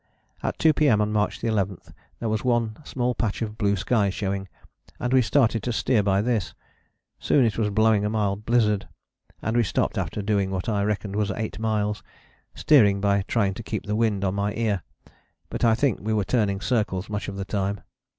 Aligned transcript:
At 0.41 0.57
2 0.57 0.73
P.M. 0.73 0.99
on 0.99 1.11
March 1.13 1.43
11 1.43 1.79
there 2.19 2.27
was 2.27 2.43
one 2.43 2.75
small 2.83 3.13
patch 3.13 3.43
of 3.43 3.55
blue 3.55 3.75
sky 3.75 4.09
showing, 4.09 4.47
and 4.99 5.13
we 5.13 5.21
started 5.21 5.61
to 5.61 5.71
steer 5.71 6.01
by 6.01 6.23
this: 6.23 6.55
soon 7.19 7.45
it 7.45 7.55
was 7.55 7.69
blowing 7.69 8.03
a 8.03 8.09
mild 8.09 8.43
blizzard, 8.43 8.87
and 9.43 9.55
we 9.55 9.61
stopped 9.61 9.99
after 9.99 10.23
doing 10.23 10.49
what 10.49 10.67
I 10.67 10.81
reckoned 10.81 11.15
was 11.15 11.29
eight 11.29 11.59
miles, 11.59 12.01
steering 12.55 12.99
by 12.99 13.21
trying 13.27 13.53
to 13.53 13.61
keep 13.61 13.85
the 13.85 13.95
wind 13.95 14.25
on 14.25 14.33
my 14.33 14.55
ear: 14.55 14.81
but 15.51 15.63
I 15.63 15.75
think 15.75 15.99
we 16.01 16.13
were 16.13 16.23
turning 16.25 16.61
circles 16.61 17.07
much 17.07 17.27
of 17.27 17.37
the 17.37 17.45
time. 17.45 17.81